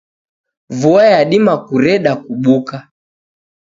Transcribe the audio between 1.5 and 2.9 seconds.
kureda kubuka.